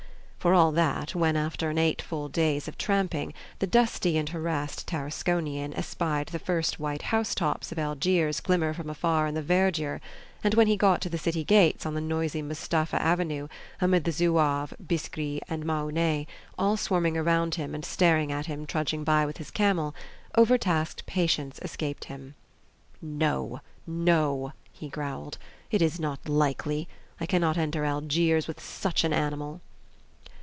[0.41, 5.71] For all that, when, after eight full days of tramping, the dusty and harassed Tarasconian
[5.77, 10.01] espied the first white housetops of Algiers glimmer from afar in the verdure,
[10.43, 14.11] and when he got to the city gates on the noisy Mustapha Avenue, amid the
[14.11, 16.25] Zouaves, Biskris, and Mahonnais,
[16.57, 19.93] all swarming around him and staring at him trudging by with his camel,
[20.35, 22.33] overtasked patience escaped him.
[22.99, 23.61] "No!
[23.85, 25.37] no!" he growled,
[25.69, 26.87] "it is not likely!
[27.19, 29.61] I cannot enter Algiers with such an animal!"